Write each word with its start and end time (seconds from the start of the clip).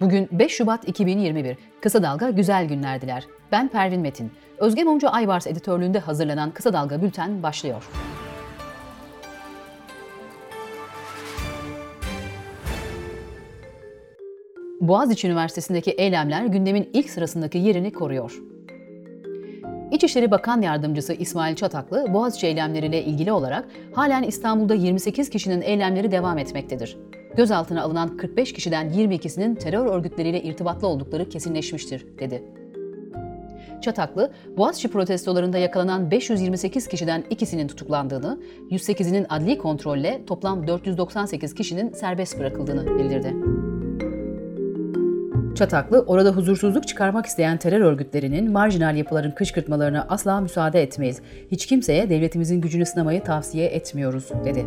Bugün 0.00 0.28
5 0.32 0.52
Şubat 0.52 0.88
2021. 0.88 1.56
Kısa 1.80 2.02
Dalga 2.02 2.30
güzel 2.30 2.68
günler 2.68 3.00
diler. 3.00 3.26
Ben 3.52 3.68
Pervin 3.68 4.00
Metin. 4.00 4.32
Özge 4.58 4.84
Mumcu 4.84 5.08
Ayvars 5.10 5.46
editörlüğünde 5.46 5.98
hazırlanan 5.98 6.50
Kısa 6.50 6.72
Dalga 6.72 7.02
Bülten 7.02 7.42
başlıyor. 7.42 7.88
Boğaziçi 14.80 15.26
Üniversitesi'ndeki 15.26 15.90
eylemler 15.90 16.46
gündemin 16.46 16.90
ilk 16.92 17.10
sırasındaki 17.10 17.58
yerini 17.58 17.92
koruyor. 17.92 18.38
İçişleri 19.92 20.30
Bakan 20.30 20.62
Yardımcısı 20.62 21.12
İsmail 21.12 21.56
Çataklı, 21.56 22.14
Boğaziçi 22.14 22.46
eylemleriyle 22.46 23.04
ilgili 23.04 23.32
olarak 23.32 23.68
halen 23.94 24.22
İstanbul'da 24.22 24.74
28 24.74 25.30
kişinin 25.30 25.62
eylemleri 25.62 26.10
devam 26.10 26.38
etmektedir. 26.38 26.96
Gözaltına 27.36 27.82
alınan 27.82 28.16
45 28.16 28.52
kişiden 28.52 28.90
22'sinin 28.90 29.54
terör 29.54 29.86
örgütleriyle 29.86 30.42
irtibatlı 30.42 30.88
oldukları 30.88 31.28
kesinleşmiştir, 31.28 32.06
dedi. 32.18 32.42
Çataklı, 33.82 34.30
Boğaziçi 34.56 34.88
protestolarında 34.88 35.58
yakalanan 35.58 36.10
528 36.10 36.88
kişiden 36.88 37.24
ikisinin 37.30 37.68
tutuklandığını, 37.68 38.40
108'inin 38.70 39.26
adli 39.28 39.58
kontrolle 39.58 40.20
toplam 40.26 40.66
498 40.66 41.54
kişinin 41.54 41.92
serbest 41.92 42.38
bırakıldığını 42.38 42.98
bildirdi. 42.98 43.34
Çataklı, 45.54 46.04
orada 46.06 46.30
huzursuzluk 46.30 46.88
çıkarmak 46.88 47.26
isteyen 47.26 47.58
terör 47.58 47.80
örgütlerinin 47.80 48.52
marjinal 48.52 48.96
yapıların 48.96 49.30
kışkırtmalarına 49.30 50.06
asla 50.08 50.40
müsaade 50.40 50.82
etmeyiz. 50.82 51.20
Hiç 51.50 51.66
kimseye 51.66 52.10
devletimizin 52.10 52.60
gücünü 52.60 52.86
sınamayı 52.86 53.24
tavsiye 53.24 53.66
etmiyoruz, 53.66 54.28
dedi. 54.44 54.66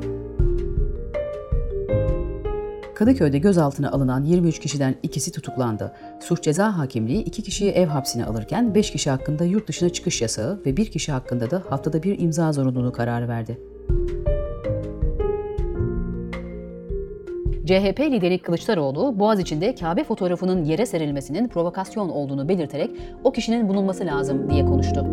Kadıköy'de 2.95 3.37
gözaltına 3.37 3.91
alınan 3.91 4.23
23 4.23 4.59
kişiden 4.59 4.95
ikisi 5.03 5.31
tutuklandı. 5.31 5.91
Suç 6.19 6.43
Ceza 6.43 6.77
Hakimliği 6.77 7.23
iki 7.23 7.43
kişiyi 7.43 7.71
ev 7.71 7.87
hapsine 7.87 8.25
alırken 8.25 8.75
5 8.75 8.91
kişi 8.91 9.09
hakkında 9.09 9.45
yurt 9.45 9.67
dışına 9.67 9.89
çıkış 9.89 10.21
yasağı 10.21 10.59
ve 10.65 10.77
bir 10.77 10.85
kişi 10.85 11.11
hakkında 11.11 11.51
da 11.51 11.63
haftada 11.69 12.03
bir 12.03 12.19
imza 12.19 12.53
zorunluluğu 12.53 12.91
kararı 12.91 13.27
verdi. 13.27 13.57
CHP 17.65 17.99
lideri 17.99 18.39
Kılıçdaroğlu, 18.39 19.19
Boğaziçi'nde 19.19 19.75
Kabe 19.75 20.03
fotoğrafının 20.03 20.65
yere 20.65 20.85
serilmesinin 20.85 21.47
provokasyon 21.47 22.09
olduğunu 22.09 22.49
belirterek 22.49 22.91
o 23.23 23.31
kişinin 23.31 23.69
bulunması 23.69 24.05
lazım 24.05 24.49
diye 24.49 24.65
konuştu. 24.65 25.05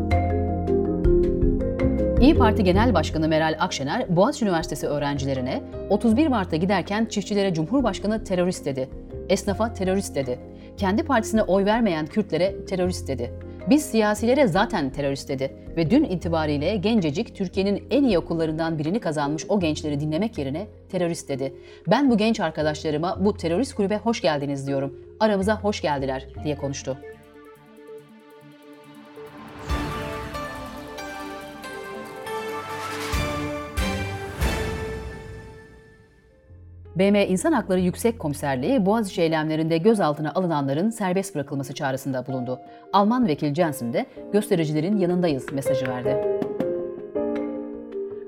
İyi 2.21 2.35
Parti 2.35 2.65
Genel 2.65 2.95
Başkanı 2.95 3.29
Meral 3.29 3.57
Akşener, 3.59 4.17
Boğaziçi 4.17 4.45
Üniversitesi 4.45 4.87
öğrencilerine 4.87 5.63
31 5.91 6.27
Mart'ta 6.27 6.57
giderken 6.57 7.05
çiftçilere 7.05 7.55
Cumhurbaşkanı 7.55 8.25
terörist 8.25 8.65
dedi. 8.65 8.89
Esnafa 9.29 9.73
terörist 9.73 10.15
dedi. 10.15 10.39
Kendi 10.77 11.03
partisine 11.03 11.43
oy 11.43 11.65
vermeyen 11.65 12.07
Kürtlere 12.07 12.65
terörist 12.65 13.09
dedi. 13.09 13.33
Biz 13.71 13.83
siyasilere 13.83 14.47
zaten 14.47 14.91
terörist 14.91 15.29
dedi 15.29 15.53
ve 15.77 15.91
dün 15.91 16.05
itibariyle 16.05 16.77
gencecik 16.77 17.37
Türkiye'nin 17.37 17.85
en 17.91 18.05
iyi 18.05 18.19
okullarından 18.19 18.79
birini 18.79 19.01
kazanmış 19.01 19.45
o 19.49 19.61
gençleri 19.61 20.01
dinlemek 20.01 20.39
yerine 20.39 20.67
terörist 20.89 21.29
dedi. 21.29 21.55
Ben 21.87 22.11
bu 22.11 22.17
genç 22.17 22.41
arkadaşlarıma 22.41 23.25
bu 23.25 23.37
terörist 23.37 23.75
kulübe 23.75 23.97
hoş 23.97 24.21
geldiniz 24.21 24.67
diyorum. 24.67 24.95
Aramıza 25.21 25.61
hoş 25.61 25.81
geldiler 25.81 26.27
diye 26.45 26.57
konuştu. 26.57 26.99
BM 36.99 37.27
İnsan 37.27 37.53
Hakları 37.53 37.81
Yüksek 37.81 38.19
Komiserliği 38.19 38.87
Boğaziçi 38.87 39.23
eylemlerinde 39.23 39.79
gözaltına 39.79 40.33
alınanların 40.35 40.91
serbest 40.91 41.35
bırakılması 41.35 41.75
çağrısında 41.75 42.27
bulundu. 42.27 42.61
Alman 42.93 43.29
vekil 43.29 43.55
Jensen 43.55 43.93
de 43.93 44.07
göstericilerin 44.33 44.97
yanındayız 44.97 45.53
mesajı 45.53 45.89
verdi. 45.89 46.39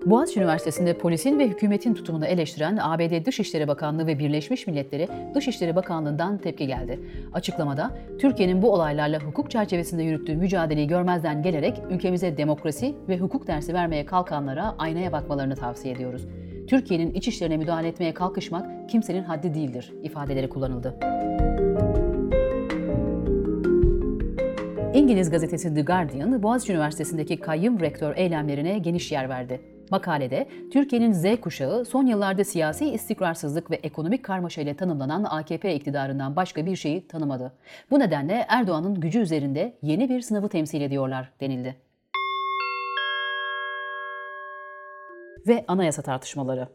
Boğaziçi 0.06 0.40
Üniversitesi'nde 0.40 0.98
polisin 0.98 1.38
ve 1.38 1.48
hükümetin 1.48 1.94
tutumunu 1.94 2.26
eleştiren 2.26 2.78
ABD 2.82 3.26
Dışişleri 3.26 3.68
Bakanlığı 3.68 4.06
ve 4.06 4.18
Birleşmiş 4.18 4.66
Milletleri 4.66 5.08
Dışişleri 5.34 5.76
Bakanlığı'ndan 5.76 6.38
tepki 6.38 6.66
geldi. 6.66 7.00
Açıklamada, 7.32 7.90
Türkiye'nin 8.20 8.62
bu 8.62 8.72
olaylarla 8.72 9.20
hukuk 9.20 9.50
çerçevesinde 9.50 10.02
yürüttüğü 10.02 10.36
mücadeleyi 10.36 10.86
görmezden 10.86 11.42
gelerek 11.42 11.78
ülkemize 11.90 12.36
demokrasi 12.36 12.94
ve 13.08 13.18
hukuk 13.18 13.46
dersi 13.46 13.74
vermeye 13.74 14.06
kalkanlara 14.06 14.74
aynaya 14.78 15.12
bakmalarını 15.12 15.56
tavsiye 15.56 15.94
ediyoruz. 15.94 16.26
Türkiye'nin 16.70 17.14
iç 17.14 17.28
işlerine 17.28 17.56
müdahale 17.56 17.88
etmeye 17.88 18.14
kalkışmak 18.14 18.88
kimsenin 18.88 19.22
haddi 19.22 19.54
değildir 19.54 19.92
ifadeleri 20.02 20.48
kullanıldı. 20.48 20.96
İngiliz 24.94 25.30
gazetesi 25.30 25.74
The 25.74 25.82
Guardian, 25.82 26.42
Boğaziçi 26.42 26.72
Üniversitesi'ndeki 26.72 27.40
kayyum 27.40 27.80
rektör 27.80 28.16
eylemlerine 28.16 28.78
geniş 28.78 29.12
yer 29.12 29.28
verdi. 29.28 29.60
Makalede, 29.90 30.48
Türkiye'nin 30.72 31.12
Z 31.12 31.40
kuşağı 31.40 31.84
son 31.84 32.06
yıllarda 32.06 32.44
siyasi 32.44 32.86
istikrarsızlık 32.90 33.70
ve 33.70 33.76
ekonomik 33.76 34.24
karmaşa 34.24 34.62
ile 34.62 34.74
tanımlanan 34.74 35.24
AKP 35.24 35.74
iktidarından 35.74 36.36
başka 36.36 36.66
bir 36.66 36.76
şeyi 36.76 37.08
tanımadı. 37.08 37.52
Bu 37.90 37.98
nedenle 37.98 38.46
Erdoğan'ın 38.48 39.00
gücü 39.00 39.18
üzerinde 39.18 39.74
yeni 39.82 40.08
bir 40.08 40.20
sınavı 40.20 40.48
temsil 40.48 40.80
ediyorlar 40.80 41.30
denildi. 41.40 41.89
Ve 45.46 45.64
anayasa 45.68 46.02
tartışmaları. 46.02 46.68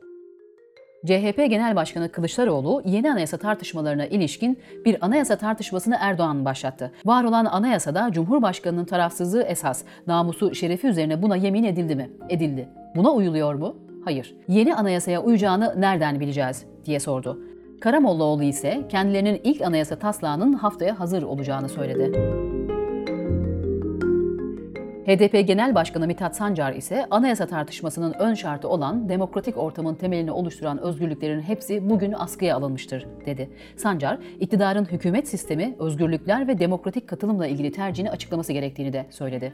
CHP 1.06 1.38
Genel 1.38 1.76
Başkanı 1.76 2.12
Kılıçdaroğlu 2.12 2.82
yeni 2.86 3.12
anayasa 3.12 3.38
tartışmalarına 3.38 4.06
ilişkin 4.06 4.60
bir 4.86 5.06
anayasa 5.06 5.36
tartışmasını 5.36 5.98
Erdoğan 6.00 6.46
başlattı. 6.46 6.92
Var 7.06 7.24
olan 7.24 7.46
anayasada 7.46 8.12
Cumhurbaşkanının 8.12 8.86
tarafsızlığı 8.86 9.44
esas, 9.44 9.84
namusu, 10.08 10.56
şerefi 10.56 10.88
üzerine 10.88 11.22
buna 11.22 11.36
yemin 11.36 11.64
edildi 11.64 11.96
mi? 11.96 12.10
Edildi. 12.30 12.70
Buna 12.96 13.12
uyuluyor 13.12 13.54
mu? 13.54 13.76
Hayır. 14.06 14.36
Yeni 14.48 14.76
anayasaya 14.76 15.24
uyacağını 15.24 15.74
nereden 15.78 16.20
bileceğiz 16.20 16.66
diye 16.86 17.00
sordu. 17.00 17.40
Karamollaoğlu 17.82 18.44
ise 18.44 18.82
kendilerinin 18.90 19.42
ilk 19.44 19.62
anayasa 19.62 19.96
taslağının 19.96 20.54
haftaya 20.54 21.00
hazır 21.00 21.24
olacağını 21.24 21.70
söyledi. 21.70 22.12
HDP 25.06 25.48
Genel 25.48 25.76
Başkanı 25.76 26.08
Mithat 26.08 26.36
Sancar 26.36 26.74
ise 26.74 27.08
anayasa 27.12 27.48
tartışmasının 27.48 28.14
ön 28.14 28.34
şartı 28.34 28.70
olan 28.70 29.10
demokratik 29.10 29.58
ortamın 29.58 29.96
temelini 29.96 30.32
oluşturan 30.32 30.78
özgürlüklerin 30.82 31.42
hepsi 31.42 31.90
bugün 31.90 32.12
askıya 32.12 32.56
alınmıştır, 32.56 33.08
dedi. 33.26 33.50
Sancar, 33.78 34.18
iktidarın 34.40 34.86
hükümet 34.86 35.28
sistemi, 35.28 35.76
özgürlükler 35.80 36.48
ve 36.48 36.60
demokratik 36.60 37.08
katılımla 37.08 37.48
ilgili 37.48 37.72
tercihini 37.72 38.12
açıklaması 38.12 38.54
gerektiğini 38.54 38.94
de 38.94 39.06
söyledi. 39.10 39.54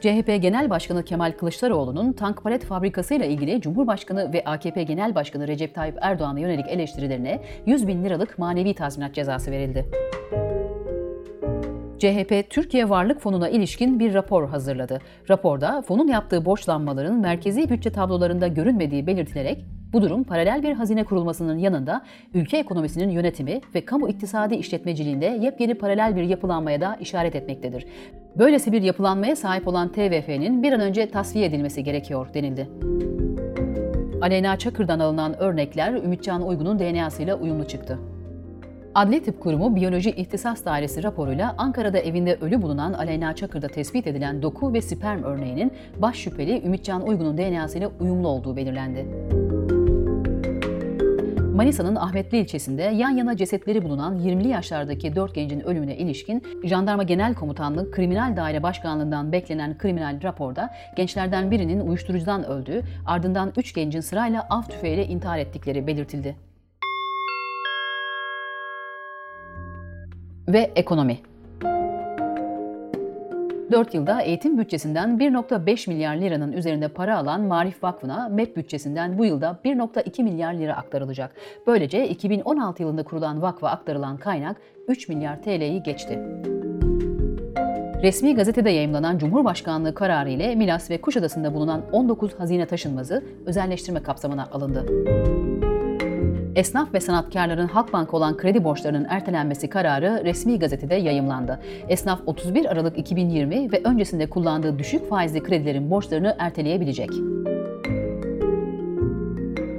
CHP 0.00 0.42
Genel 0.42 0.70
Başkanı 0.70 1.04
Kemal 1.04 1.32
Kılıçdaroğlu'nun 1.32 2.12
tank 2.12 2.42
palet 2.42 2.64
fabrikası 2.64 3.14
ile 3.14 3.28
ilgili 3.28 3.60
Cumhurbaşkanı 3.60 4.32
ve 4.32 4.44
AKP 4.44 4.82
Genel 4.82 5.14
Başkanı 5.14 5.48
Recep 5.48 5.74
Tayyip 5.74 5.98
Erdoğan'a 6.00 6.40
yönelik 6.40 6.68
eleştirilerine 6.68 7.40
100 7.66 7.86
bin 7.86 8.04
liralık 8.04 8.38
manevi 8.38 8.74
tazminat 8.74 9.14
cezası 9.14 9.50
verildi. 9.50 9.86
CHP, 11.98 12.50
Türkiye 12.50 12.88
Varlık 12.88 13.20
Fonu'na 13.20 13.48
ilişkin 13.48 14.00
bir 14.00 14.14
rapor 14.14 14.48
hazırladı. 14.48 14.98
Raporda 15.30 15.82
fonun 15.82 16.08
yaptığı 16.08 16.44
borçlanmaların 16.44 17.20
merkezi 17.20 17.70
bütçe 17.70 17.90
tablolarında 17.90 18.48
görünmediği 18.48 19.06
belirtilerek 19.06 19.64
bu 19.92 20.02
durum 20.02 20.24
paralel 20.24 20.62
bir 20.62 20.72
hazine 20.72 21.04
kurulmasının 21.04 21.58
yanında 21.58 22.04
ülke 22.34 22.58
ekonomisinin 22.58 23.08
yönetimi 23.08 23.60
ve 23.74 23.84
kamu 23.84 24.08
iktisadi 24.08 24.54
işletmeciliğinde 24.54 25.26
yepyeni 25.26 25.74
paralel 25.74 26.16
bir 26.16 26.22
yapılanmaya 26.22 26.80
da 26.80 26.96
işaret 27.00 27.36
etmektedir. 27.36 27.86
Böylesi 28.38 28.72
bir 28.72 28.82
yapılanmaya 28.82 29.36
sahip 29.36 29.68
olan 29.68 29.88
TVF'nin 29.88 30.62
bir 30.62 30.72
an 30.72 30.80
önce 30.80 31.10
tasfiye 31.10 31.46
edilmesi 31.46 31.84
gerekiyor 31.84 32.34
denildi. 32.34 32.68
Aleyna 34.20 34.56
Çakır'dan 34.56 34.98
alınan 34.98 35.40
örnekler 35.40 35.92
Ümitcan 35.92 36.46
Uygun'un 36.46 36.78
DNA'sıyla 36.78 37.36
uyumlu 37.36 37.64
çıktı. 37.64 37.98
Adli 38.94 39.22
Tıp 39.22 39.40
Kurumu 39.40 39.76
Biyoloji 39.76 40.10
İhtisas 40.10 40.64
Dairesi 40.64 41.02
raporuyla 41.02 41.54
Ankara'da 41.58 41.98
evinde 41.98 42.34
ölü 42.40 42.62
bulunan 42.62 42.92
Aleyna 42.92 43.34
Çakır'da 43.34 43.68
tespit 43.68 44.06
edilen 44.06 44.42
doku 44.42 44.72
ve 44.72 44.82
sperm 44.82 45.22
örneğinin 45.22 45.72
baş 45.96 46.16
şüpheli 46.16 46.62
Ümitcan 46.66 47.08
Uygun'un 47.08 47.38
DNA'sıyla 47.38 47.90
uyumlu 48.00 48.28
olduğu 48.28 48.56
belirlendi. 48.56 49.06
Manisa'nın 51.58 51.96
Ahmetli 51.96 52.38
ilçesinde 52.38 52.82
yan 52.82 53.10
yana 53.10 53.36
cesetleri 53.36 53.84
bulunan 53.84 54.18
20'li 54.18 54.48
yaşlardaki 54.48 55.16
4 55.16 55.34
gencin 55.34 55.60
ölümüne 55.60 55.96
ilişkin 55.96 56.42
Jandarma 56.64 57.02
Genel 57.02 57.34
Komutanlığı 57.34 57.90
Kriminal 57.90 58.36
Daire 58.36 58.62
Başkanlığından 58.62 59.32
beklenen 59.32 59.78
kriminal 59.78 60.22
raporda 60.22 60.74
gençlerden 60.96 61.50
birinin 61.50 61.80
uyuşturucudan 61.80 62.44
öldüğü, 62.44 62.82
ardından 63.06 63.52
3 63.56 63.74
gencin 63.74 64.00
sırayla 64.00 64.46
av 64.50 64.62
tüfeğiyle 64.62 65.06
intihar 65.06 65.38
ettikleri 65.38 65.86
belirtildi. 65.86 66.36
Ve 70.48 70.72
ekonomi. 70.76 71.18
4 73.72 73.94
yılda 73.94 74.20
eğitim 74.20 74.58
bütçesinden 74.58 75.18
1.5 75.18 75.90
milyar 75.90 76.16
liranın 76.16 76.52
üzerinde 76.52 76.88
para 76.88 77.18
alan 77.18 77.40
Marif 77.40 77.84
Vakfı'na 77.84 78.28
MEP 78.28 78.56
bütçesinden 78.56 79.18
bu 79.18 79.24
yılda 79.24 79.58
1.2 79.64 80.22
milyar 80.22 80.54
lira 80.54 80.76
aktarılacak. 80.76 81.34
Böylece 81.66 82.08
2016 82.08 82.82
yılında 82.82 83.02
kurulan 83.02 83.42
vakfa 83.42 83.68
aktarılan 83.68 84.16
kaynak 84.16 84.56
3 84.88 85.08
milyar 85.08 85.42
TL'yi 85.42 85.82
geçti. 85.82 86.18
Resmi 88.02 88.34
gazetede 88.34 88.70
yayımlanan 88.70 89.18
Cumhurbaşkanlığı 89.18 89.94
kararı 89.94 90.30
ile 90.30 90.54
Milas 90.54 90.90
ve 90.90 91.00
Kuşadası'nda 91.00 91.54
bulunan 91.54 91.82
19 91.92 92.34
hazine 92.34 92.66
taşınmazı 92.66 93.24
özelleştirme 93.46 94.02
kapsamına 94.02 94.46
alındı. 94.52 94.86
Esnaf 96.58 96.94
ve 96.94 97.00
sanatkarların 97.00 97.68
Halkbank 97.68 98.14
olan 98.14 98.36
kredi 98.36 98.64
borçlarının 98.64 99.06
ertelenmesi 99.08 99.68
kararı 99.68 100.22
resmi 100.24 100.58
gazetede 100.58 100.94
yayımlandı. 100.94 101.60
Esnaf 101.88 102.20
31 102.26 102.64
Aralık 102.64 102.98
2020 102.98 103.72
ve 103.72 103.80
öncesinde 103.84 104.30
kullandığı 104.30 104.78
düşük 104.78 105.08
faizli 105.08 105.42
kredilerin 105.42 105.90
borçlarını 105.90 106.36
erteleyebilecek. 106.38 107.10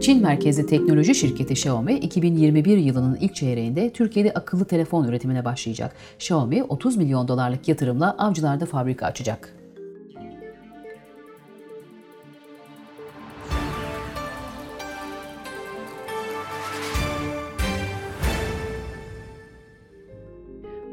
Çin 0.01 0.21
merkezli 0.21 0.65
teknoloji 0.65 1.15
şirketi 1.15 1.53
Xiaomi 1.53 1.93
2021 1.93 2.77
yılının 2.77 3.17
ilk 3.21 3.35
çeyreğinde 3.35 3.89
Türkiye'de 3.89 4.33
akıllı 4.33 4.65
telefon 4.65 5.07
üretimine 5.07 5.45
başlayacak. 5.45 5.95
Xiaomi 6.15 6.63
30 6.63 6.97
milyon 6.97 7.27
dolarlık 7.27 7.67
yatırımla 7.67 8.15
Avcılar'da 8.17 8.65
fabrika 8.65 9.05
açacak. 9.05 9.58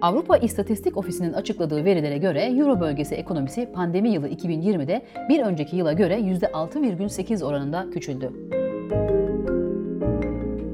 Avrupa 0.07 0.37
İstatistik 0.37 0.97
Ofisi'nin 0.97 1.33
açıkladığı 1.33 1.85
verilere 1.85 2.19
göre 2.19 2.43
Euro 2.45 2.81
bölgesi 2.81 3.15
ekonomisi 3.15 3.73
pandemi 3.73 4.09
yılı 4.09 4.29
2020'de 4.29 5.03
bir 5.29 5.41
önceki 5.41 5.77
yıla 5.77 5.93
göre 5.93 6.19
%6,8 6.19 7.45
oranında 7.45 7.87
küçüldü. 7.91 8.33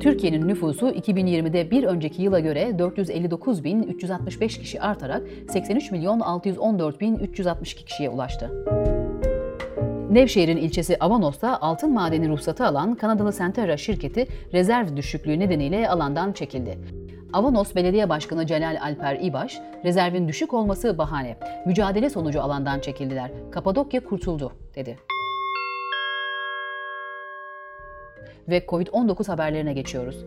Türkiye'nin 0.01 0.49
nüfusu 0.49 0.89
2020'de 0.89 1.71
bir 1.71 1.85
önceki 1.85 2.23
yıla 2.23 2.41
göre 2.41 2.63
459.365 2.63 4.61
kişi 4.61 4.81
artarak 4.81 5.23
83 5.51 5.91
milyon 5.91 6.21
614.362 6.21 7.85
kişiye 7.85 8.09
ulaştı. 8.09 8.65
Nevşehir'in 10.11 10.57
ilçesi 10.57 10.97
Avanos'ta 11.01 11.61
altın 11.61 11.93
madeni 11.93 12.29
ruhsatı 12.29 12.67
alan 12.67 12.95
Kanadalı 12.95 13.33
Centerra 13.33 13.77
şirketi 13.77 14.27
rezerv 14.53 14.97
düşüklüğü 14.97 15.39
nedeniyle 15.39 15.89
alandan 15.89 16.33
çekildi. 16.33 17.02
Avanos 17.33 17.75
Belediye 17.75 18.09
Başkanı 18.09 18.47
Celal 18.47 18.79
Alper 18.83 19.19
İbaş, 19.21 19.61
rezervin 19.85 20.29
düşük 20.29 20.55
olması 20.55 20.99
bahane. 20.99 21.37
Mücadele 21.67 22.11
sonucu 22.11 22.43
alandan 22.43 22.81
çekildiler. 22.81 23.31
Kapadokya 23.51 24.05
kurtuldu, 24.05 24.53
dedi. 24.75 24.97
Ve 28.49 28.59
Covid-19 28.59 29.27
haberlerine 29.27 29.73
geçiyoruz. 29.73 30.25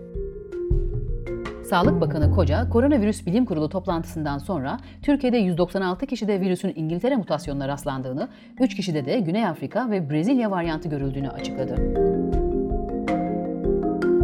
Sağlık 1.69 2.01
Bakanı 2.01 2.31
Koca, 2.31 2.69
Koronavirüs 2.69 3.25
Bilim 3.25 3.45
Kurulu 3.45 3.69
toplantısından 3.69 4.37
sonra 4.37 4.77
Türkiye'de 5.01 5.37
196 5.37 6.05
kişide 6.05 6.41
virüsün 6.41 6.73
İngiltere 6.75 7.15
mutasyonuna 7.15 7.67
rastlandığını, 7.67 8.29
3 8.59 8.75
kişide 8.75 9.05
de 9.05 9.19
Güney 9.19 9.45
Afrika 9.45 9.91
ve 9.91 10.09
Brezilya 10.09 10.51
varyantı 10.51 10.89
görüldüğünü 10.89 11.29
açıkladı. 11.29 11.75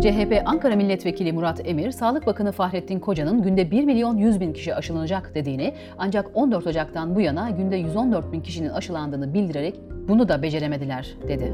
CHP 0.02 0.42
Ankara 0.46 0.76
Milletvekili 0.76 1.34
Murat 1.34 1.68
Emir, 1.68 1.92
Sağlık 1.92 2.26
Bakanı 2.26 2.52
Fahrettin 2.52 3.00
Koca'nın 3.00 3.44
günde 3.44 3.72
1 3.72 3.84
milyon 3.84 4.18
100 4.18 4.40
bin 4.40 4.54
kişi 4.54 4.76
aşılanacak 4.76 5.36
dediğini 5.36 5.74
ancak 5.98 6.26
14 6.34 6.68
Ocak'tan 6.68 7.16
bu 7.16 7.22
yana 7.22 7.50
günde 7.50 7.76
114 7.76 8.32
bin 8.32 8.42
kişinin 8.42 8.70
aşılandığını 8.70 9.34
bildirerek 9.34 9.80
bunu 10.08 10.30
da 10.30 10.42
beceremediler 10.42 11.16
dedi. 11.28 11.54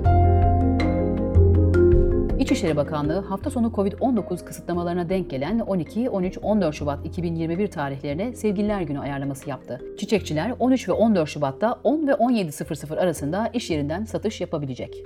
İçişleri 2.39 2.75
Bakanlığı 2.75 3.19
hafta 3.19 3.49
sonu 3.49 3.67
Covid-19 3.67 4.45
kısıtlamalarına 4.45 5.09
denk 5.09 5.29
gelen 5.29 5.59
12, 5.59 6.09
13, 6.09 6.37
14 6.41 6.75
Şubat 6.75 7.05
2021 7.05 7.67
tarihlerine 7.67 8.33
Sevgililer 8.33 8.81
Günü 8.81 8.99
ayarlaması 8.99 9.49
yaptı. 9.49 9.81
Çiçekçiler 9.97 10.53
13 10.59 10.89
ve 10.89 10.93
14 10.93 11.29
Şubat'ta 11.29 11.79
10 11.83 12.07
ve 12.07 12.11
17.00 12.11 12.99
arasında 12.99 13.49
iş 13.53 13.69
yerinden 13.69 14.03
satış 14.03 14.41
yapabilecek. 14.41 15.03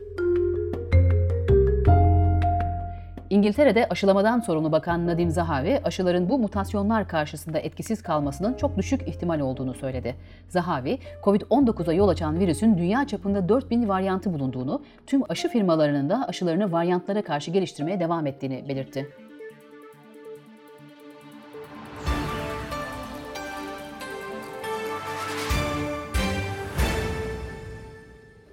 İngiltere'de 3.32 3.88
aşılamadan 3.90 4.40
sorumlu 4.40 4.72
bakan 4.72 5.08
Nadim 5.08 5.30
Zahavi, 5.32 5.82
aşıların 5.84 6.30
bu 6.30 6.40
mutasyonlar 6.40 7.08
karşısında 7.08 7.60
etkisiz 7.60 8.04
kalmasının 8.04 8.54
çok 8.54 8.78
düşük 8.78 9.08
ihtimal 9.08 9.40
olduğunu 9.40 9.74
söyledi. 9.74 10.16
Zahavi, 10.50 10.98
COVID-19'a 11.24 11.94
yol 11.94 12.08
açan 12.08 12.40
virüsün 12.40 12.78
dünya 12.78 13.08
çapında 13.08 13.50
4000 13.50 13.88
varyantı 13.90 14.34
bulunduğunu, 14.34 14.82
tüm 15.08 15.22
aşı 15.30 15.50
firmalarının 15.50 16.10
da 16.10 16.28
aşılarını 16.28 16.72
varyantlara 16.72 17.22
karşı 17.22 17.52
geliştirmeye 17.52 18.00
devam 18.00 18.28
ettiğini 18.28 18.66
belirtti. 18.70 19.21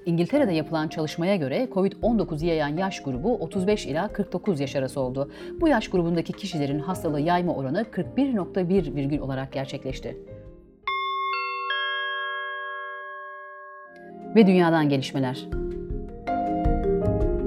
İngiltere'de 0.09 0.53
yapılan 0.53 0.89
çalışmaya 0.89 1.37
göre 1.37 1.69
COVID-19 1.75 2.45
yayan 2.45 2.77
yaş 2.77 3.03
grubu 3.03 3.35
35 3.35 3.87
ila 3.87 4.09
49 4.09 4.61
yaş 4.61 4.77
arası 4.77 5.01
oldu. 5.01 5.31
Bu 5.61 5.69
yaş 5.69 5.89
grubundaki 5.89 6.33
kişilerin 6.33 6.79
hastalığı 6.79 7.21
yayma 7.21 7.55
oranı 7.55 7.83
41.1 7.83 8.95
virgül 8.95 9.19
olarak 9.19 9.53
gerçekleşti. 9.53 10.17
Ve 14.37 14.47
dünyadan 14.47 14.89
gelişmeler. 14.89 15.47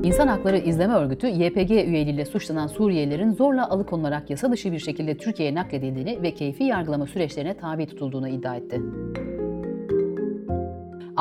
İnsan 0.03 0.27
Hakları 0.27 0.57
İzleme 0.57 0.93
Örgütü, 0.93 1.27
YPG 1.27 1.71
üyeliğiyle 1.71 2.25
suçlanan 2.25 2.67
Suriyelilerin 2.67 3.31
zorla 3.31 3.69
alıkonularak 3.69 4.29
yasa 4.29 4.51
dışı 4.51 4.71
bir 4.71 4.79
şekilde 4.79 5.17
Türkiye'ye 5.17 5.55
nakledildiğini 5.55 6.21
ve 6.21 6.33
keyfi 6.33 6.63
yargılama 6.63 7.07
süreçlerine 7.07 7.53
tabi 7.53 7.87
tutulduğunu 7.87 8.29
iddia 8.29 8.55
etti. 8.55 8.81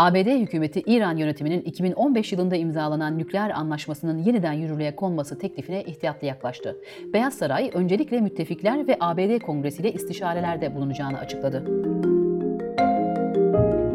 ABD 0.00 0.40
hükümeti 0.40 0.80
İran 0.80 1.16
yönetiminin 1.16 1.60
2015 1.60 2.32
yılında 2.32 2.56
imzalanan 2.56 3.18
nükleer 3.18 3.50
anlaşmasının 3.50 4.18
yeniden 4.18 4.52
yürürlüğe 4.52 4.96
konması 4.96 5.38
teklifine 5.38 5.82
ihtiyatlı 5.84 6.26
yaklaştı. 6.26 6.76
Beyaz 7.12 7.34
Saray 7.34 7.70
öncelikle 7.74 8.20
müttefikler 8.20 8.88
ve 8.88 8.96
ABD 9.00 9.38
kongresiyle 9.38 9.92
istişarelerde 9.92 10.74
bulunacağını 10.74 11.18
açıkladı. 11.18 11.64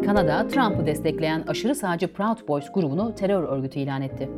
Kanada, 0.04 0.48
Trump'ı 0.48 0.86
destekleyen 0.86 1.44
aşırı 1.48 1.74
sağcı 1.74 2.12
Proud 2.12 2.48
Boys 2.48 2.72
grubunu 2.72 3.14
terör 3.14 3.42
örgütü 3.42 3.80
ilan 3.80 4.02
etti. 4.02 4.28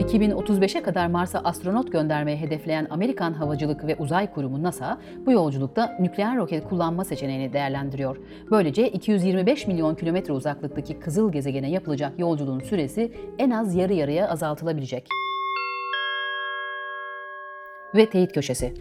2035'e 0.00 0.82
kadar 0.82 1.06
Mars'a 1.06 1.38
astronot 1.38 1.92
göndermeyi 1.92 2.36
hedefleyen 2.36 2.86
Amerikan 2.90 3.32
Havacılık 3.32 3.86
ve 3.86 3.96
Uzay 3.96 4.32
Kurumu 4.32 4.62
NASA, 4.62 4.98
bu 5.26 5.32
yolculukta 5.32 5.96
nükleer 6.00 6.36
roket 6.36 6.68
kullanma 6.68 7.04
seçeneğini 7.04 7.52
değerlendiriyor. 7.52 8.16
Böylece 8.50 8.88
225 8.88 9.66
milyon 9.66 9.94
kilometre 9.94 10.32
uzaklıktaki 10.32 10.98
kızıl 10.98 11.32
gezegene 11.32 11.70
yapılacak 11.70 12.18
yolculuğun 12.18 12.60
süresi 12.60 13.12
en 13.38 13.50
az 13.50 13.74
yarı 13.74 13.92
yarıya 13.92 14.28
azaltılabilecek. 14.28 15.08
Ve 17.94 18.10
teyit 18.10 18.32
köşesi. 18.32 18.74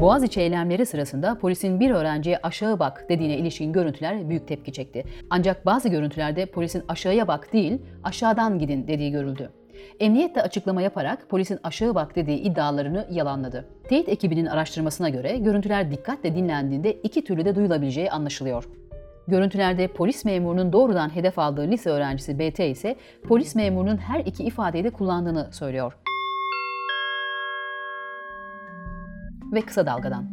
Boğaziçi 0.00 0.40
eylemleri 0.40 0.86
sırasında 0.86 1.38
polisin 1.38 1.80
bir 1.80 1.90
öğrenciye 1.90 2.38
aşağı 2.42 2.78
bak 2.78 3.06
dediğine 3.08 3.36
ilişkin 3.36 3.72
görüntüler 3.72 4.28
büyük 4.28 4.48
tepki 4.48 4.72
çekti. 4.72 5.04
Ancak 5.30 5.66
bazı 5.66 5.88
görüntülerde 5.88 6.46
polisin 6.46 6.84
aşağıya 6.88 7.28
bak 7.28 7.52
değil, 7.52 7.78
aşağıdan 8.04 8.58
gidin 8.58 8.88
dediği 8.88 9.10
görüldü. 9.10 9.50
Emniyet 10.00 10.34
de 10.34 10.42
açıklama 10.42 10.82
yaparak 10.82 11.28
polisin 11.28 11.58
aşağı 11.62 11.94
bak 11.94 12.16
dediği 12.16 12.38
iddialarını 12.38 13.06
yalanladı. 13.10 13.68
Teyit 13.88 14.08
ekibinin 14.08 14.46
araştırmasına 14.46 15.08
göre 15.08 15.38
görüntüler 15.38 15.90
dikkatle 15.90 16.34
dinlendiğinde 16.34 16.92
iki 16.92 17.24
türlü 17.24 17.44
de 17.44 17.54
duyulabileceği 17.54 18.10
anlaşılıyor. 18.10 18.68
Görüntülerde 19.28 19.88
polis 19.88 20.24
memurunun 20.24 20.72
doğrudan 20.72 21.14
hedef 21.16 21.38
aldığı 21.38 21.68
lise 21.68 21.90
öğrencisi 21.90 22.38
BT 22.38 22.60
ise 22.60 22.96
polis 23.28 23.54
memurunun 23.54 23.96
her 23.96 24.20
iki 24.20 24.44
ifadeyi 24.44 24.84
de 24.84 24.90
kullandığını 24.90 25.52
söylüyor. 25.52 25.96
Ve 29.52 29.60
kısa 29.60 29.86
dalgadan. 29.86 30.24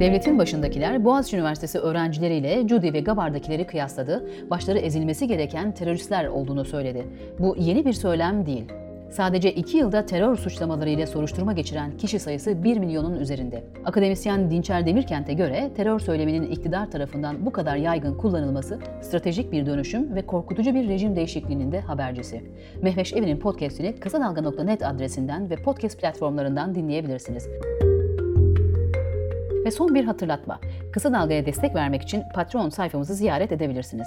Devletin 0.00 0.38
başındakiler 0.38 1.04
Boğaziçi 1.04 1.36
Üniversitesi 1.36 1.78
öğrencileriyle 1.78 2.66
Cudi 2.66 2.92
ve 2.92 3.00
Gabar'dakileri 3.00 3.66
kıyasladı, 3.66 4.28
başları 4.50 4.78
ezilmesi 4.78 5.26
gereken 5.26 5.72
teröristler 5.72 6.26
olduğunu 6.26 6.64
söyledi. 6.64 7.06
Bu 7.38 7.56
yeni 7.58 7.84
bir 7.84 7.92
söylem 7.92 8.46
değil. 8.46 8.64
Sadece 9.12 9.52
iki 9.52 9.76
yılda 9.76 10.06
terör 10.06 10.36
suçlamaları 10.36 10.90
ile 10.90 11.06
soruşturma 11.06 11.52
geçiren 11.52 11.96
kişi 11.96 12.18
sayısı 12.18 12.64
1 12.64 12.78
milyonun 12.78 13.16
üzerinde. 13.16 13.64
Akademisyen 13.84 14.50
Dinçer 14.50 14.86
Demirkent'e 14.86 15.32
göre 15.32 15.70
terör 15.76 15.98
söyleminin 15.98 16.50
iktidar 16.50 16.90
tarafından 16.90 17.46
bu 17.46 17.52
kadar 17.52 17.76
yaygın 17.76 18.14
kullanılması 18.14 18.78
stratejik 19.02 19.52
bir 19.52 19.66
dönüşüm 19.66 20.14
ve 20.14 20.26
korkutucu 20.26 20.74
bir 20.74 20.88
rejim 20.88 21.16
değişikliğinin 21.16 21.72
de 21.72 21.80
habercisi. 21.80 22.42
Mehveş 22.82 23.12
Evi'nin 23.12 23.38
podcastini 23.38 24.00
kısadalga.net 24.00 24.86
adresinden 24.86 25.50
ve 25.50 25.56
podcast 25.56 26.00
platformlarından 26.00 26.74
dinleyebilirsiniz. 26.74 27.48
Ve 29.64 29.70
son 29.70 29.94
bir 29.94 30.04
hatırlatma. 30.04 30.60
Kısa 30.92 31.12
Dalga'ya 31.12 31.46
destek 31.46 31.74
vermek 31.74 32.02
için 32.02 32.22
Patreon 32.34 32.68
sayfamızı 32.68 33.14
ziyaret 33.14 33.52
edebilirsiniz. 33.52 34.06